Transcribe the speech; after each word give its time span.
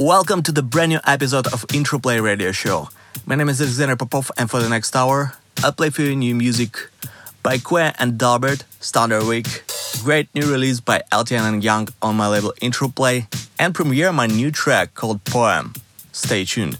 Welcome 0.00 0.42
to 0.44 0.52
the 0.52 0.62
brand 0.62 0.92
new 0.92 1.00
episode 1.04 1.46
of 1.52 1.66
Interplay 1.74 2.20
Radio 2.20 2.52
Show. 2.52 2.88
My 3.26 3.34
name 3.34 3.50
is 3.50 3.60
Alexander 3.60 3.96
Popov, 3.96 4.30
and 4.38 4.50
for 4.50 4.58
the 4.58 4.68
next 4.70 4.96
hour, 4.96 5.34
I'll 5.62 5.72
play 5.72 5.90
for 5.90 6.00
you 6.00 6.16
new 6.16 6.34
music 6.34 6.88
by 7.42 7.58
Kyau 7.58 7.94
and 7.98 8.22
Albert, 8.22 8.64
Standard 8.80 9.24
Week, 9.24 9.62
great 10.02 10.34
new 10.34 10.50
release 10.50 10.80
by 10.80 11.02
LTN 11.12 11.46
and 11.46 11.62
Young 11.62 11.88
on 12.00 12.16
my 12.16 12.28
label 12.28 12.54
Interplay, 12.62 13.28
and 13.58 13.74
premiere 13.74 14.10
my 14.10 14.26
new 14.26 14.50
track 14.50 14.94
called 14.94 15.22
Poem. 15.24 15.74
Stay 16.12 16.46
tuned. 16.46 16.78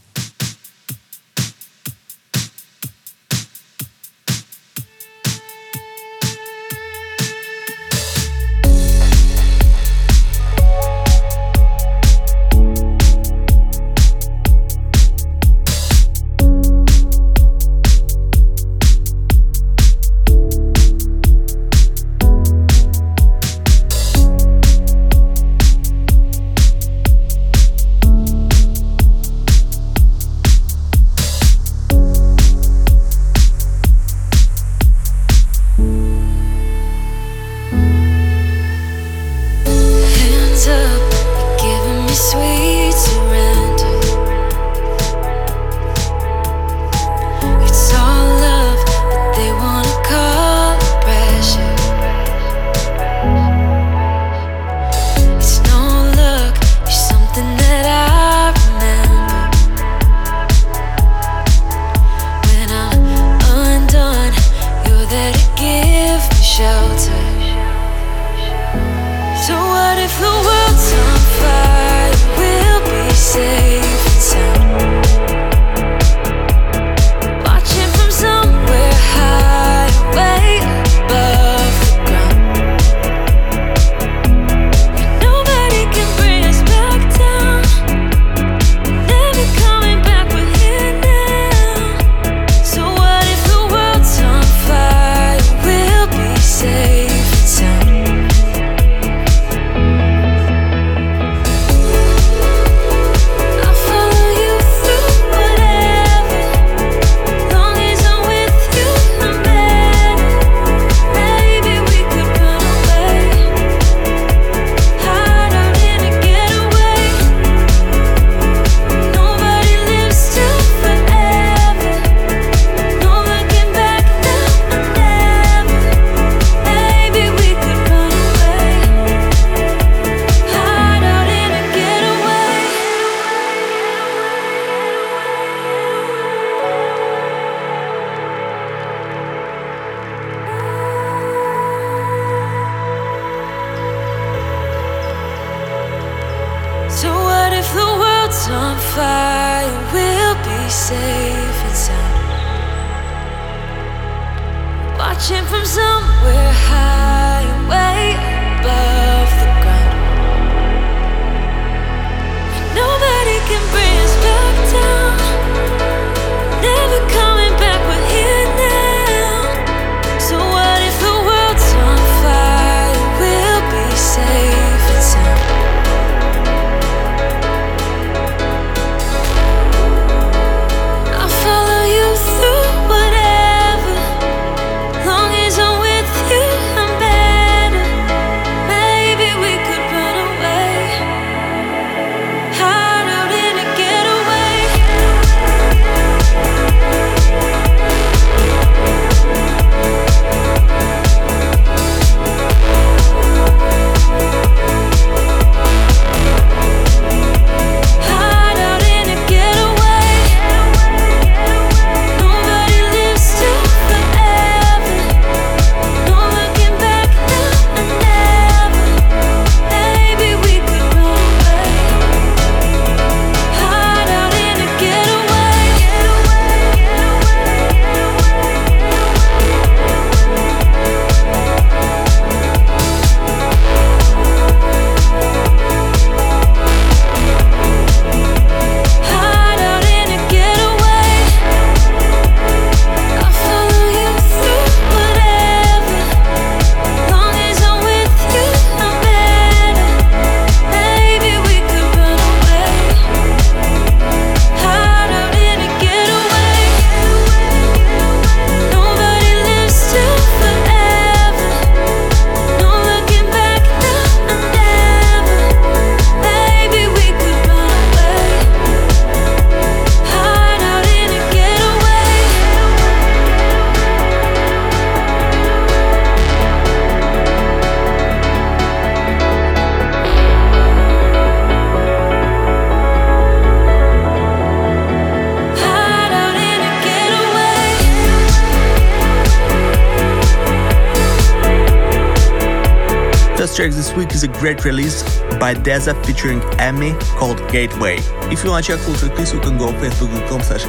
Track 293.60 293.72
this 293.72 293.92
week 293.94 294.14
is 294.14 294.22
a 294.22 294.28
great 294.28 294.64
release 294.64 295.02
by 295.38 295.52
Deza 295.52 295.92
featuring 296.06 296.40
Emmy 296.58 296.94
called 297.18 297.36
Gateway. 297.50 297.98
If 298.32 298.42
you 298.42 298.48
want 298.48 298.64
to 298.64 298.72
check 298.72 298.80
full 298.80 298.94
track 298.94 299.18
list, 299.18 299.34
you 299.34 299.40
can 299.40 299.58
go 299.58 299.66
facebook.com 299.66 300.40
slash 300.40 300.64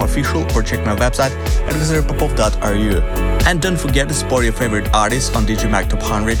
official 0.00 0.42
or 0.56 0.62
check 0.62 0.82
my 0.86 0.96
website 0.96 1.32
at 1.32 1.74
alexanderpopov.ru. 1.74 3.02
And 3.46 3.60
don't 3.60 3.76
forget 3.76 4.08
to 4.08 4.14
support 4.14 4.44
your 4.44 4.54
favorite 4.54 4.88
artists 4.94 5.36
on 5.36 5.44
DJ 5.44 5.70
Mag 5.70 5.90
Top 5.90 6.00
100. 6.00 6.38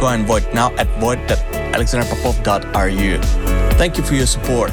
Go 0.00 0.08
and 0.08 0.24
vote 0.24 0.44
now 0.54 0.74
at 0.76 0.86
vote.alexanderpopov.ru. 0.98 3.18
Thank 3.76 3.98
you 3.98 4.04
for 4.04 4.14
your 4.14 4.26
support. 4.26 4.72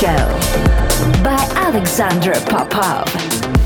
Show 0.00 0.28
by 1.24 1.42
Alexander 1.56 2.34
Popov. 2.50 3.65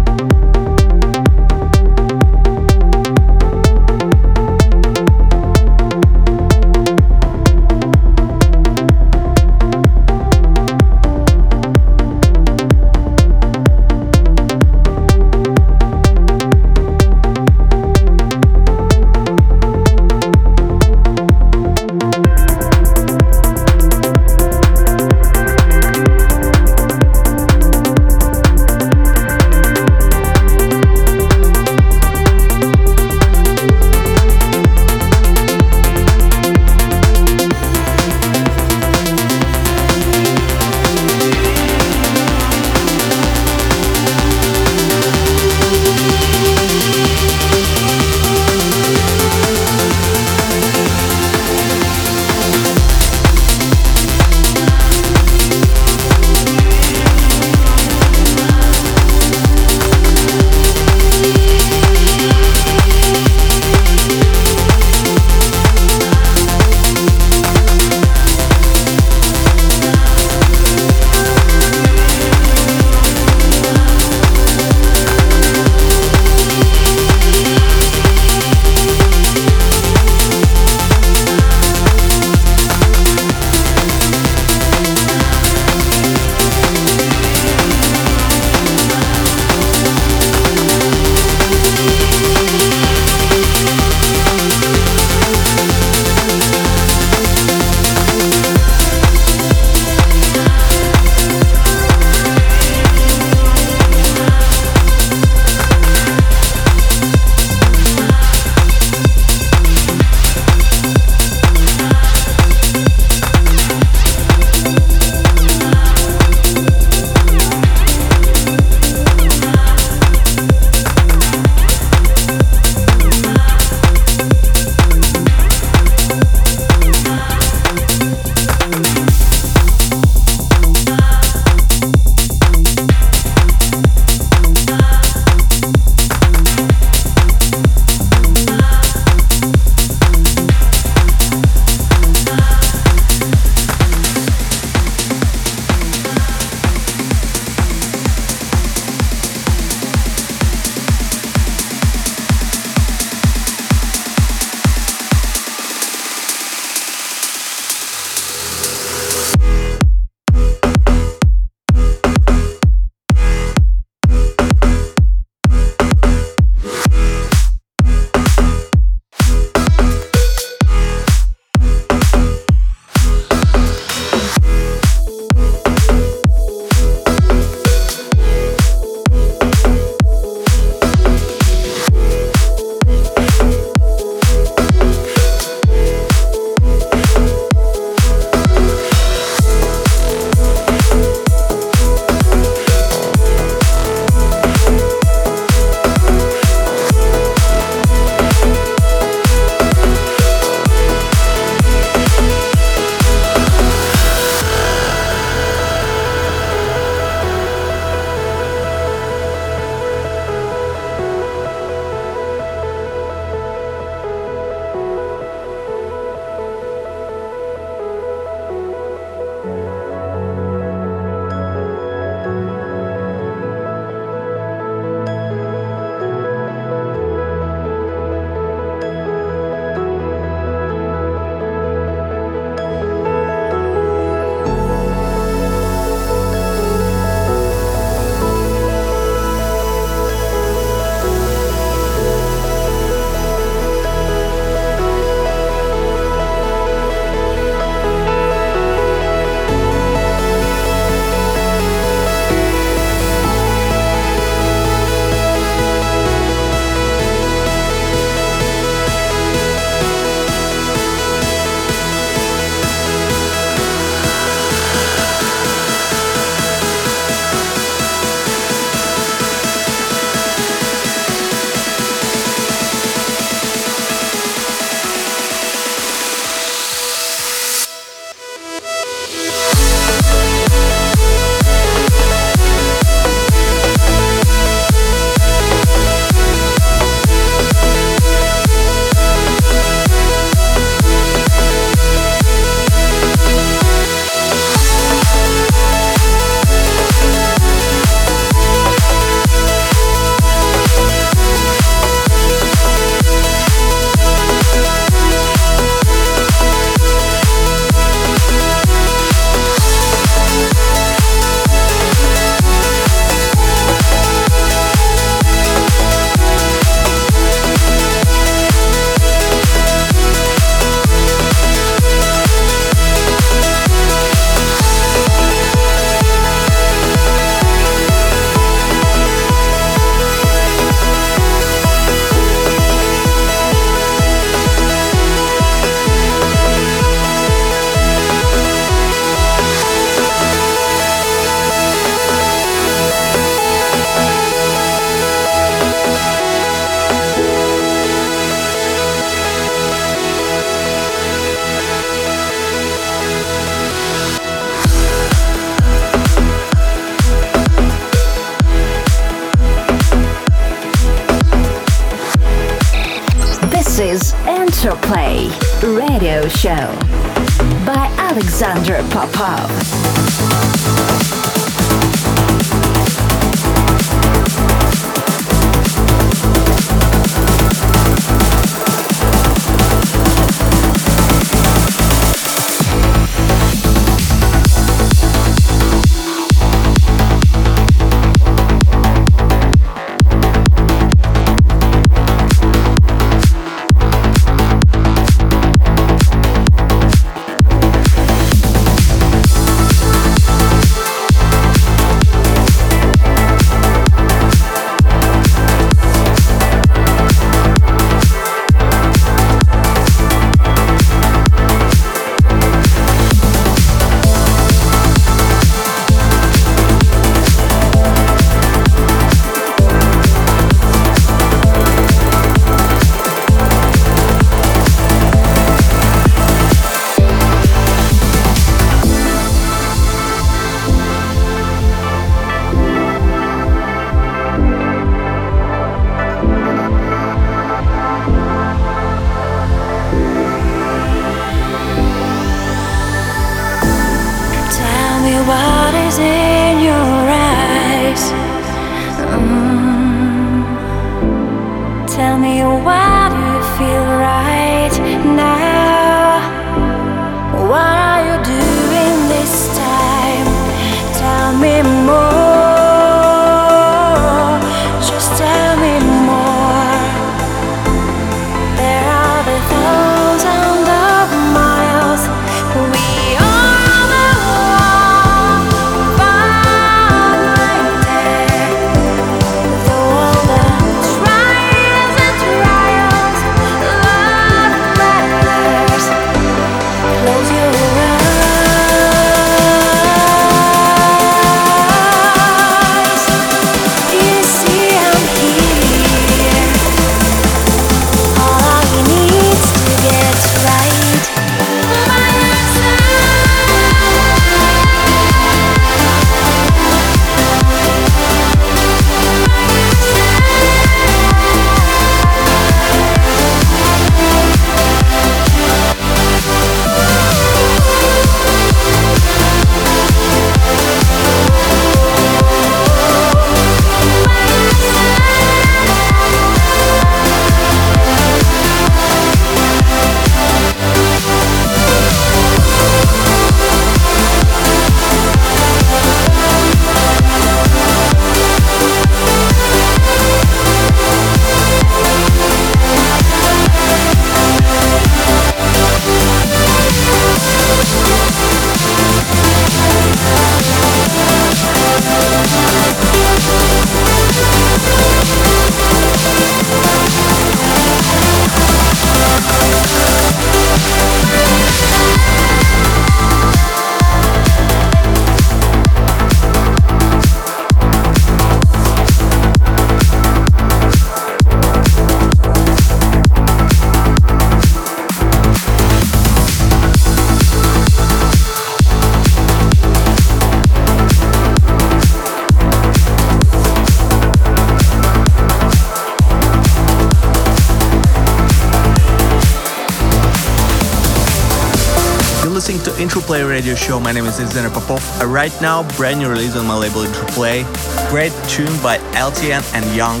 Radio 593.46 593.64
show. 593.64 593.78
My 593.78 593.92
name 593.92 594.06
is 594.06 594.18
Alexander 594.18 594.50
Popov. 594.50 594.82
Uh, 595.00 595.06
right 595.06 595.32
now, 595.40 595.62
brand 595.76 596.00
new 596.00 596.08
release 596.08 596.34
on 596.34 596.46
my 596.46 596.56
label 596.56 596.80
Interplay. 596.82 597.44
Great 597.90 598.12
tune 598.28 598.60
by 598.60 598.78
LTN 598.94 599.44
and 599.54 599.76
Young 599.76 600.00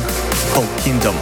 called 0.52 0.68
Kingdom. 0.80 1.14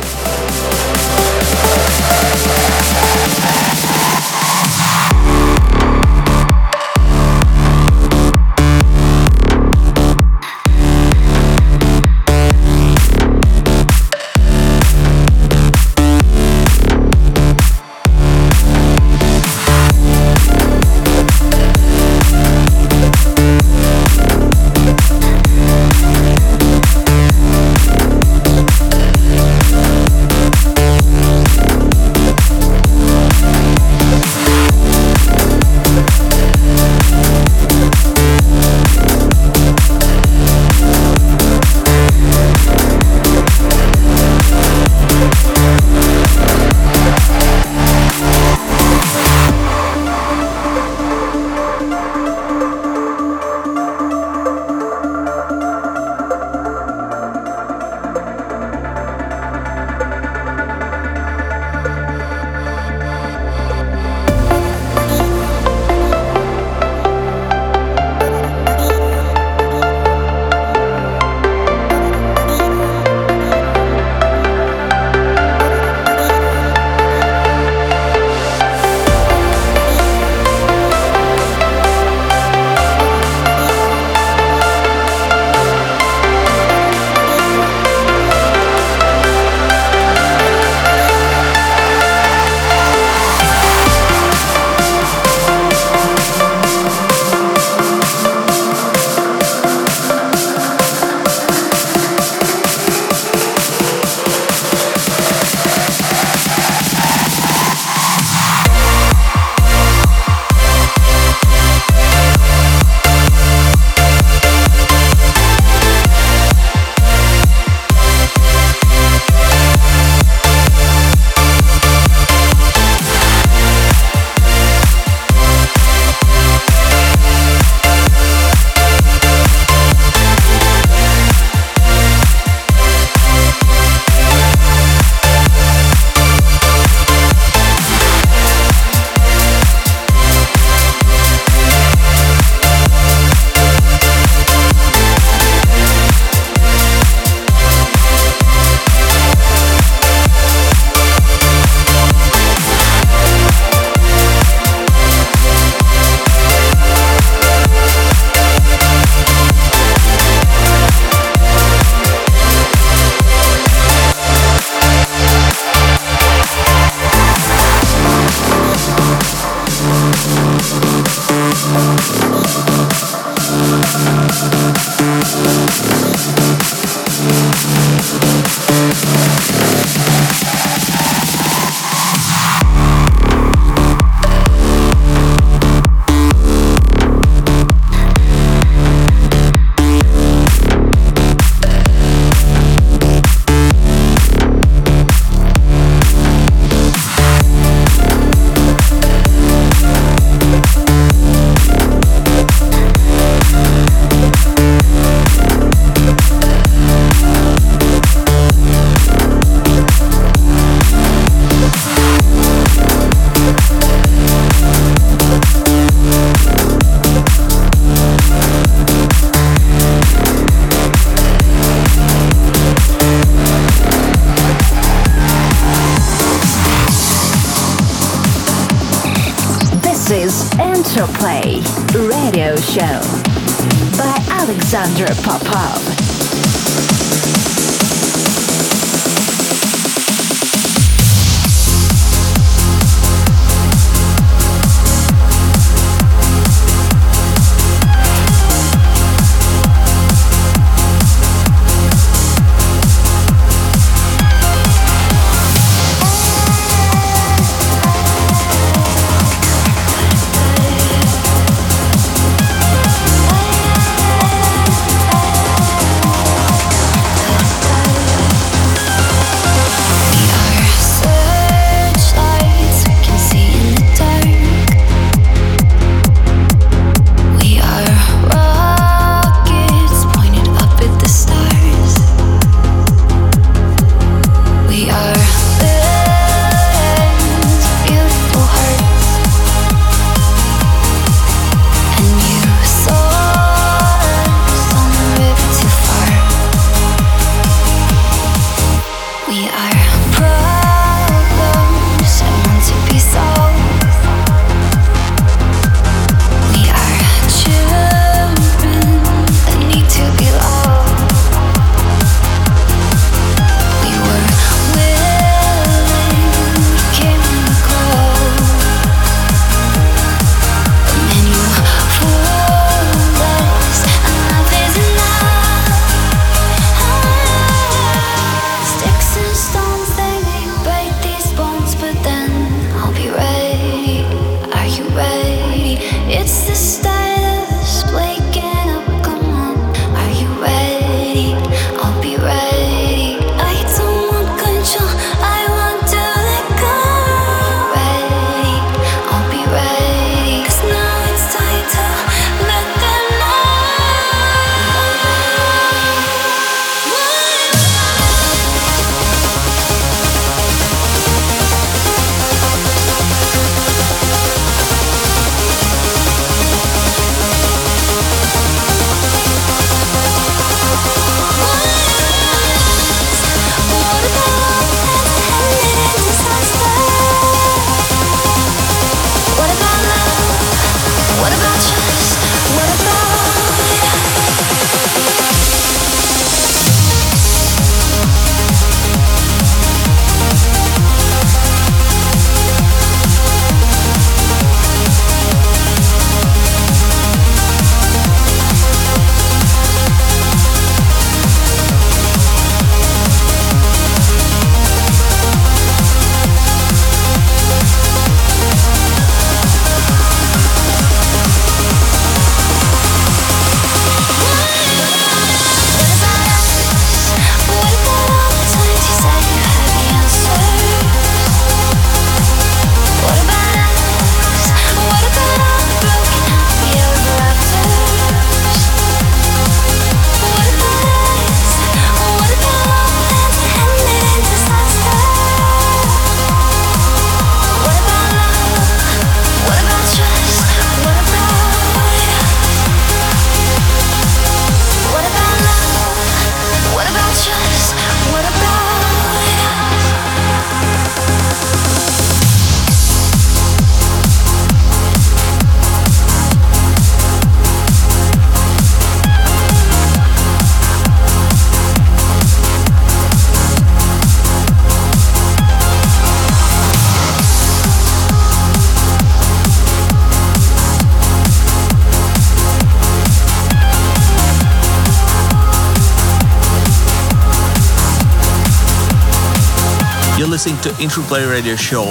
Listening 480.44 480.74
to 480.74 480.82
Interplay 480.82 481.24
Radio 481.24 481.56
Show 481.56 481.84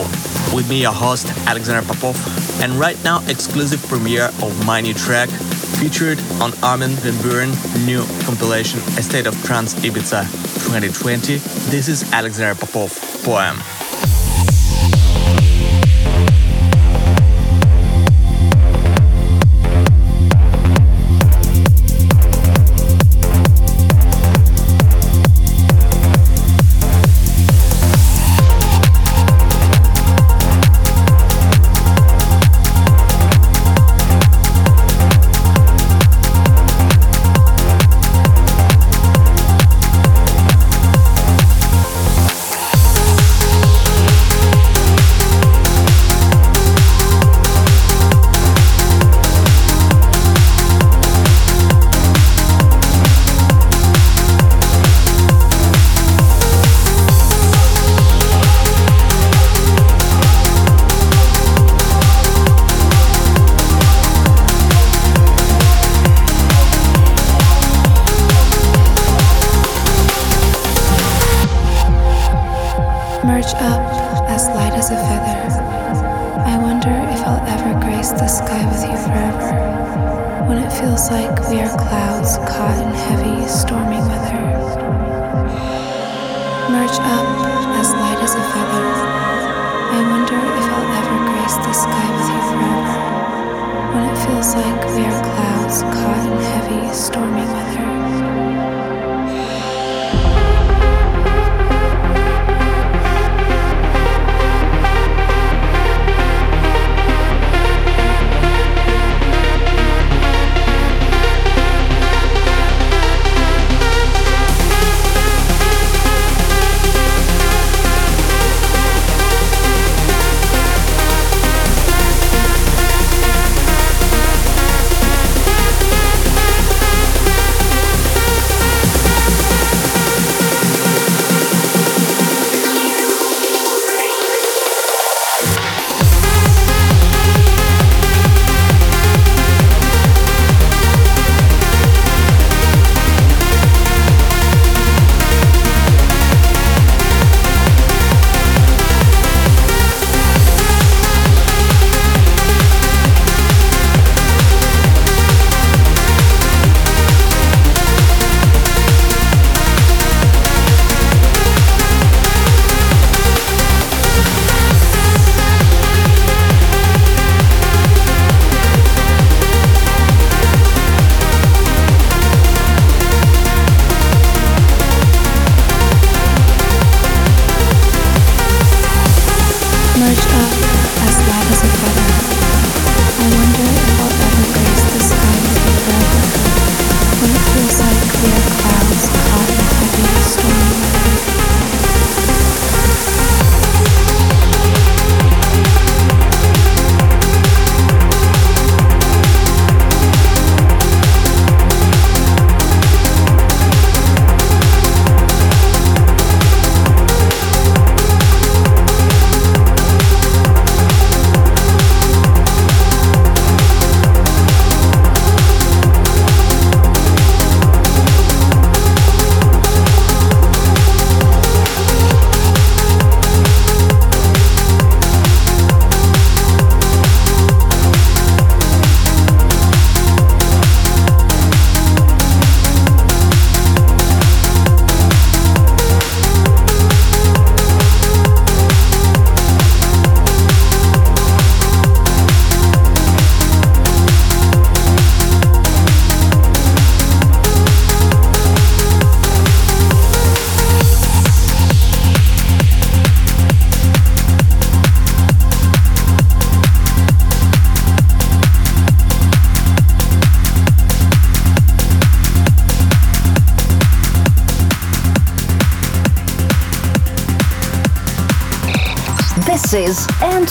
with 0.54 0.70
me, 0.70 0.84
your 0.84 0.92
host, 0.92 1.26
Alexander 1.48 1.82
Popov, 1.88 2.16
and 2.62 2.74
right 2.74 3.02
now, 3.04 3.20
exclusive 3.28 3.82
premiere 3.88 4.26
of 4.44 4.64
my 4.64 4.80
new 4.80 4.94
track 4.94 5.28
featured 5.80 6.20
on 6.40 6.52
Armin 6.62 6.92
van 6.92 7.14
Buuren 7.24 7.50
new 7.88 8.06
compilation 8.26 8.80
A 9.00 9.02
State 9.02 9.26
of 9.26 9.34
Trance 9.44 9.74
Ibiza 9.76 10.22
2020. 10.66 11.38
This 11.72 11.88
is 11.88 12.04
Alexander 12.14 12.54
Popov, 12.54 12.92
Poem. 13.24 13.58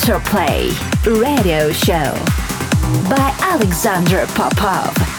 Interplay 0.04 0.68
Radio 1.06 1.70
Show 1.70 2.12
by 3.08 3.36
Alexander 3.40 4.26
Popov. 4.34 5.11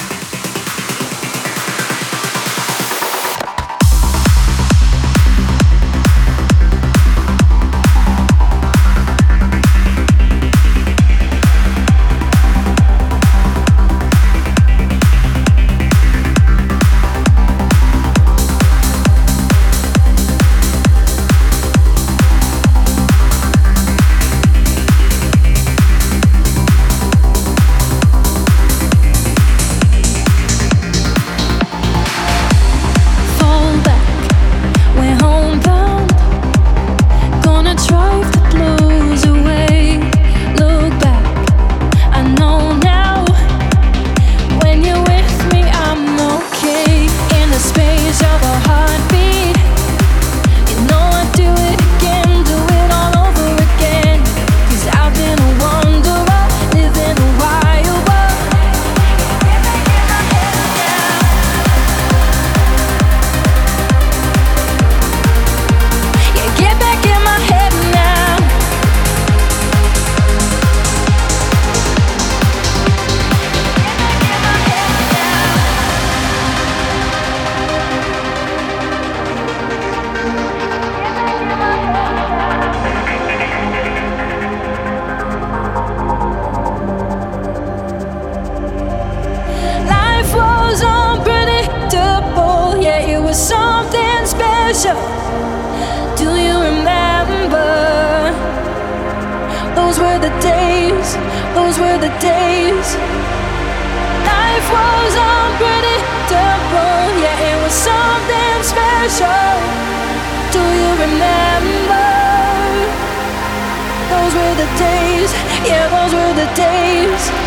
Days, 114.77 115.31
yeah, 115.67 115.87
those 115.89 116.13
were 116.13 116.33
the 116.33 116.47
days. 116.55 117.42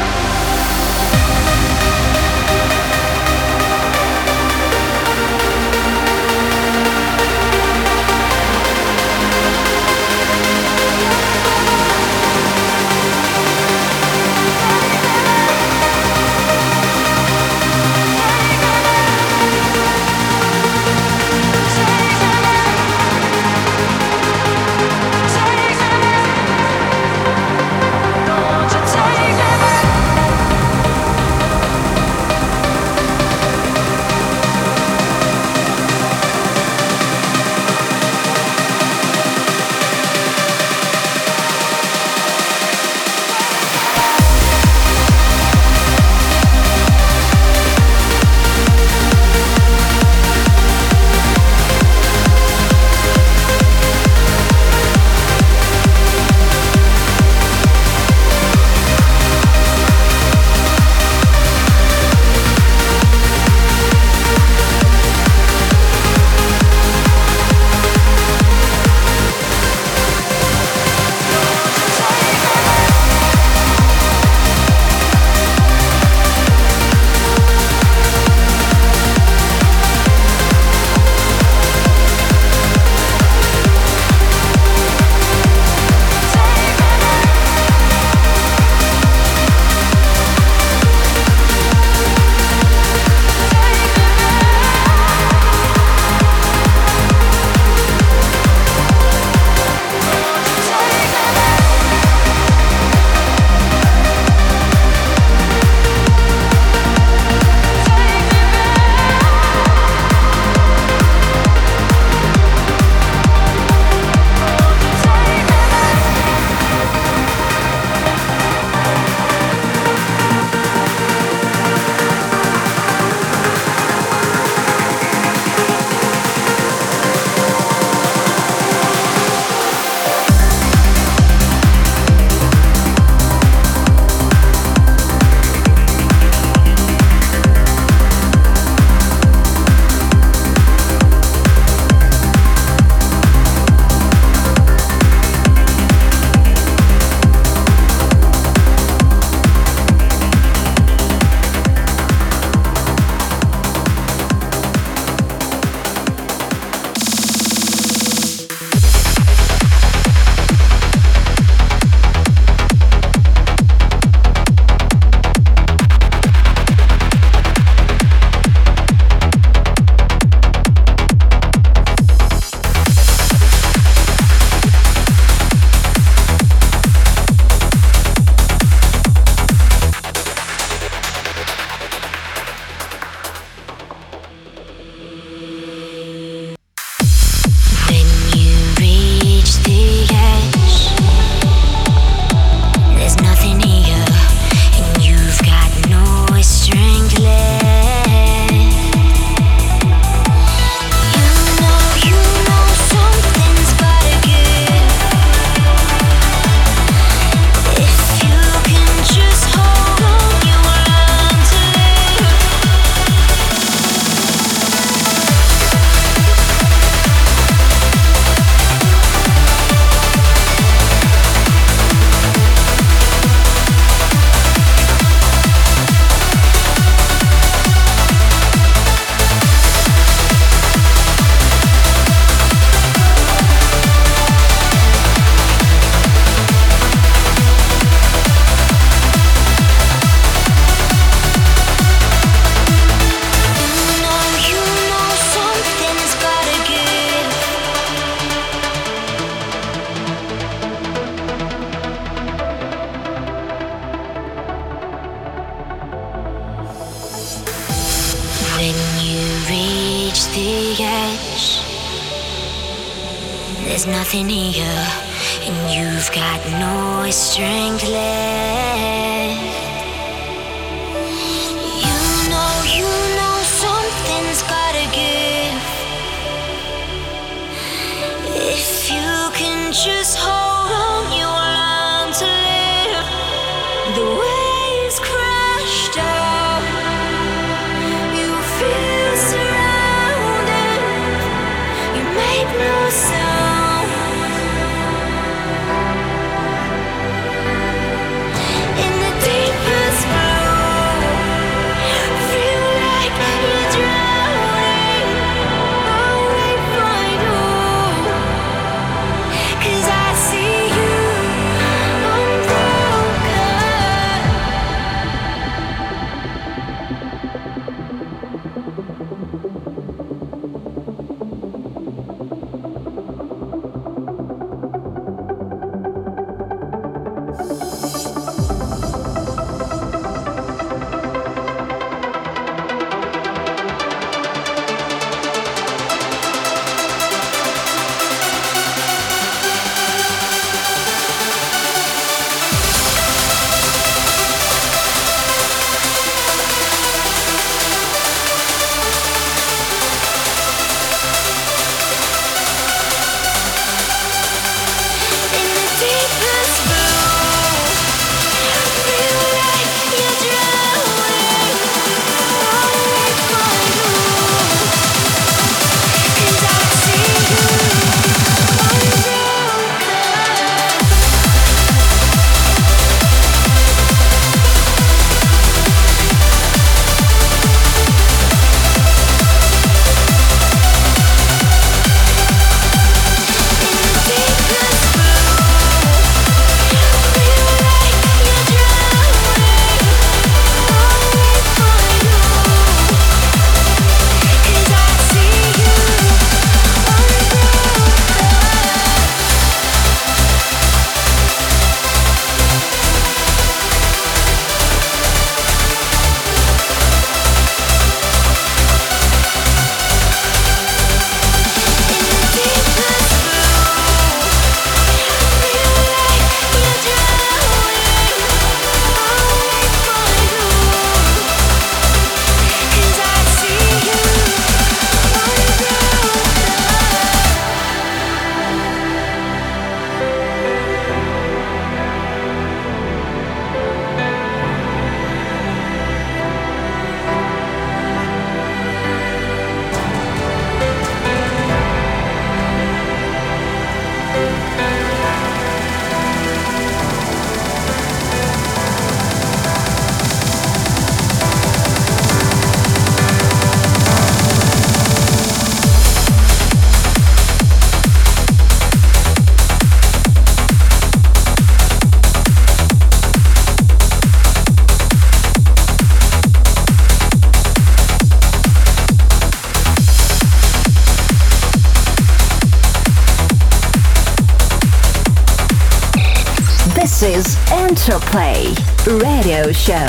Interplay 477.86 478.52
Radio 478.84 479.52
Show 479.52 479.86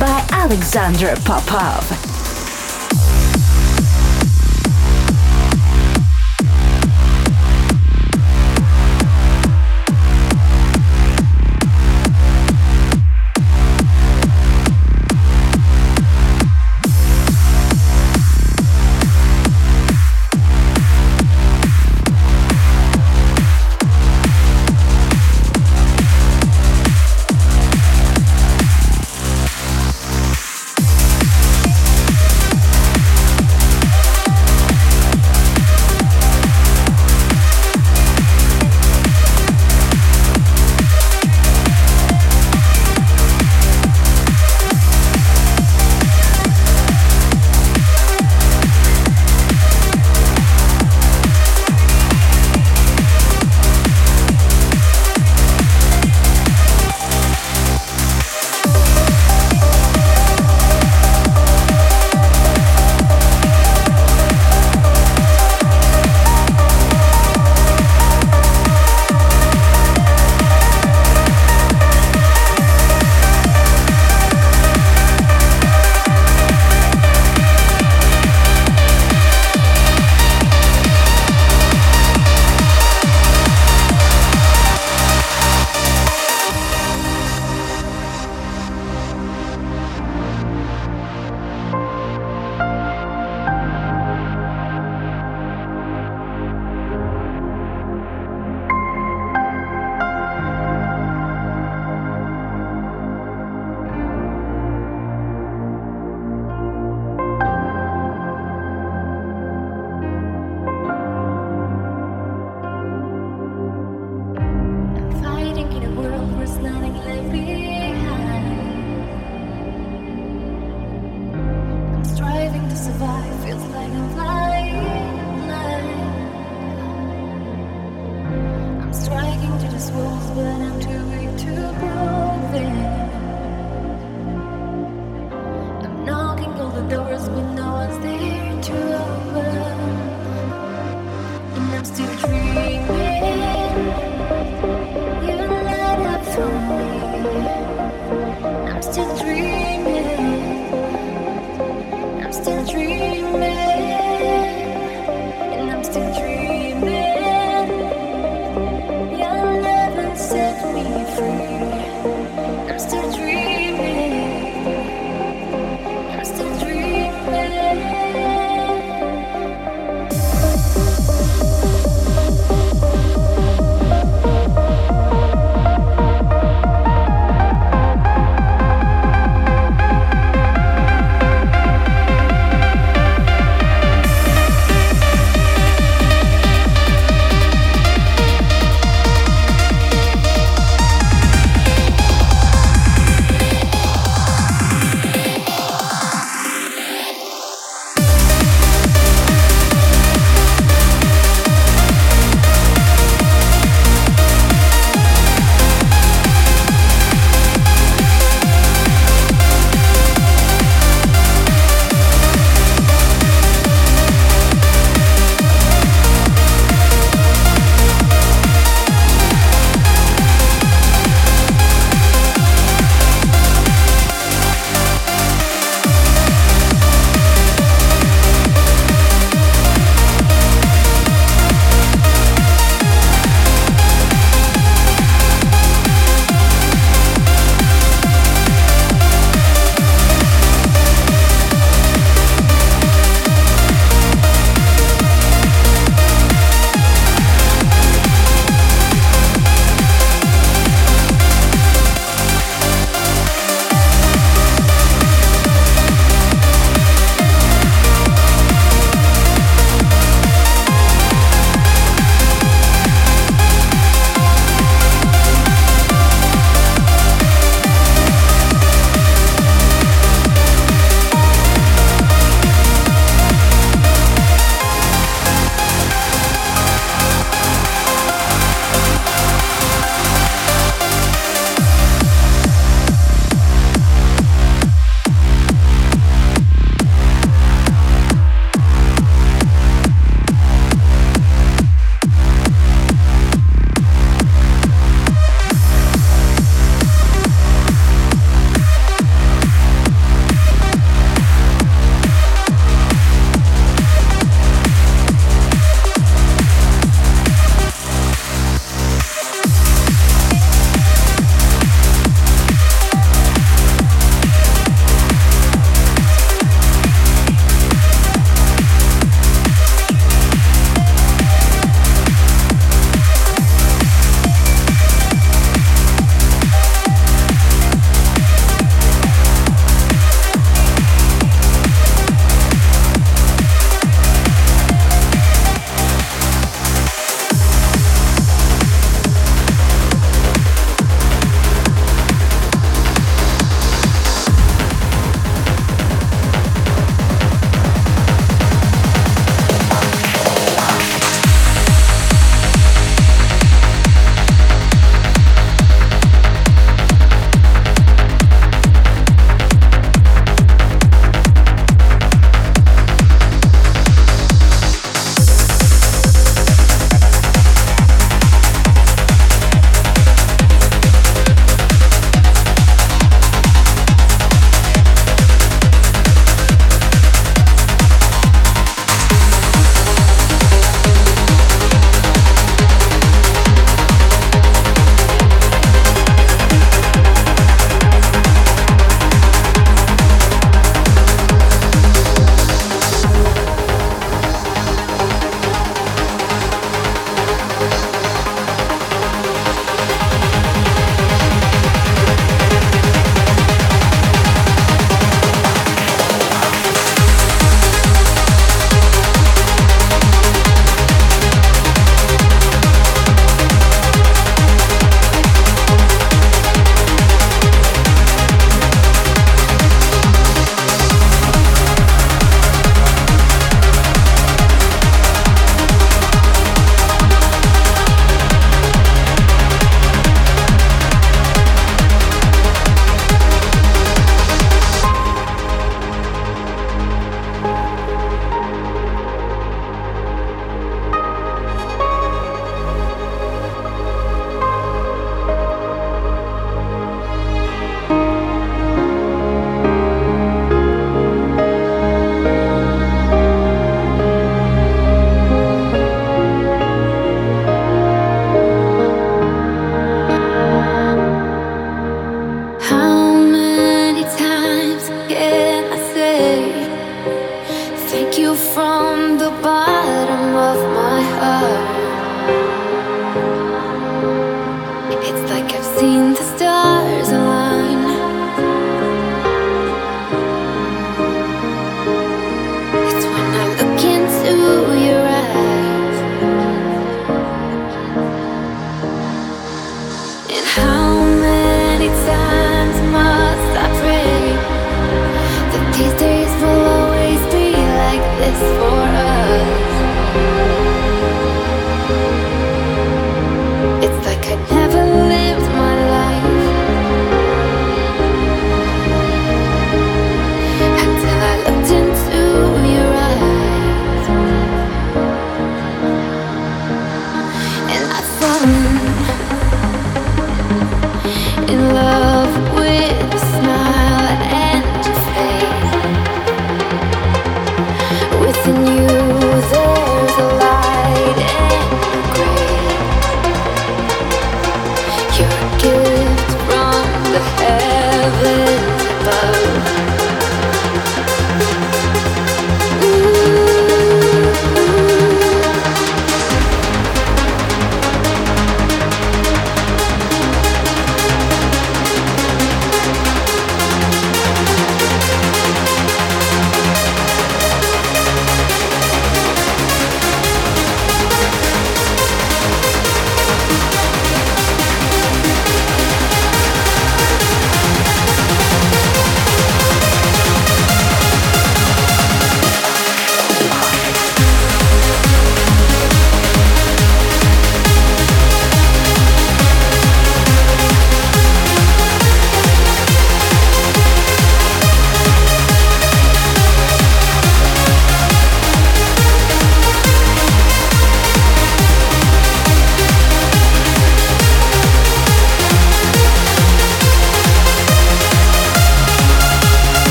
by 0.00 0.26
Alexander 0.30 1.14
Popov. 1.26 1.95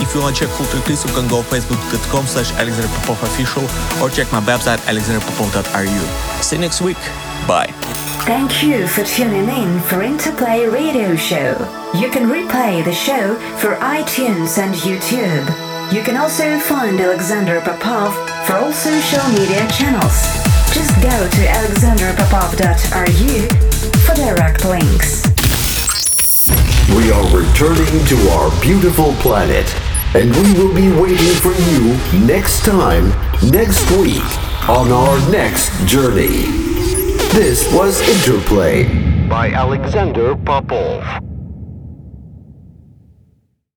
If 0.00 0.14
you 0.14 0.20
want 0.20 0.36
to 0.36 0.46
check 0.46 0.54
full 0.56 0.66
track 0.66 0.88
you 0.88 0.96
can 1.14 1.28
go 1.28 1.42
facebook.com 1.42 2.26
slash 2.26 2.50
official 2.52 3.62
or 4.02 4.10
check 4.10 4.30
my 4.32 4.40
website 4.40 4.78
alexanderpopov.ru. 4.88 6.42
See 6.42 6.56
you 6.56 6.62
next 6.62 6.80
week. 6.80 6.98
Bye. 7.46 7.72
Thank 8.26 8.62
you 8.62 8.86
for 8.86 9.04
tuning 9.04 9.48
in 9.48 9.80
for 9.80 10.02
Interplay 10.02 10.66
Radio 10.66 11.16
Show. 11.16 11.56
You 11.94 12.10
can 12.10 12.28
replay 12.28 12.84
the 12.84 12.92
show 12.92 13.34
for 13.58 13.76
iTunes 13.76 14.58
and 14.58 14.74
YouTube. 14.74 15.48
You 15.92 16.02
can 16.02 16.16
also 16.16 16.58
find 16.58 17.00
Alexander 17.00 17.60
Popov 17.60 18.12
for 18.46 18.56
all 18.56 18.72
social 18.72 19.26
media 19.30 19.66
channels. 19.70 20.26
Just 20.74 20.94
go 21.00 21.08
to 21.08 21.46
alexanderpopov.ru 21.58 23.48
for 24.04 24.14
direct 24.14 24.64
links. 24.66 25.27
We 26.96 27.10
are 27.12 27.24
returning 27.36 28.04
to 28.06 28.30
our 28.30 28.62
beautiful 28.62 29.12
planet, 29.16 29.66
and 30.16 30.34
we 30.34 30.52
will 30.54 30.74
be 30.74 30.90
waiting 30.98 31.34
for 31.36 31.52
you 31.52 31.92
next 32.26 32.64
time, 32.64 33.10
next 33.50 33.90
week, 33.90 34.24
on 34.70 34.90
our 34.90 35.30
next 35.30 35.70
journey. 35.86 36.46
This 37.34 37.70
was 37.74 38.00
Interplay 38.00 38.84
by 39.28 39.50
Alexander 39.50 40.34
Popov. 40.34 41.27